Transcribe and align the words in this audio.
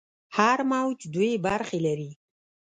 هر 0.37 0.59
موج 0.71 0.97
دوې 1.13 1.31
برخې 1.45 1.79
لري. 1.85 2.11